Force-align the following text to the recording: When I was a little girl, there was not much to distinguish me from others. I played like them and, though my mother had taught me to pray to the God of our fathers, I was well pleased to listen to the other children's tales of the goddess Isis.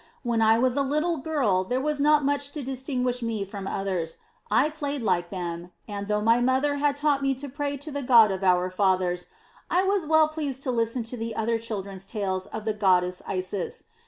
When 0.23 0.41
I 0.41 0.57
was 0.57 0.75
a 0.77 0.81
little 0.81 1.17
girl, 1.17 1.63
there 1.63 1.79
was 1.79 2.01
not 2.01 2.25
much 2.25 2.51
to 2.53 2.63
distinguish 2.63 3.21
me 3.21 3.45
from 3.45 3.67
others. 3.67 4.17
I 4.49 4.67
played 4.71 5.03
like 5.03 5.29
them 5.29 5.69
and, 5.87 6.07
though 6.07 6.21
my 6.23 6.41
mother 6.41 6.77
had 6.77 6.97
taught 6.97 7.21
me 7.21 7.35
to 7.35 7.47
pray 7.47 7.77
to 7.77 7.91
the 7.91 8.01
God 8.01 8.31
of 8.31 8.43
our 8.43 8.71
fathers, 8.71 9.27
I 9.69 9.83
was 9.83 10.07
well 10.07 10.27
pleased 10.27 10.63
to 10.63 10.71
listen 10.71 11.03
to 11.03 11.17
the 11.17 11.35
other 11.35 11.59
children's 11.59 12.07
tales 12.07 12.47
of 12.47 12.65
the 12.65 12.73
goddess 12.73 13.21
Isis. 13.27 13.83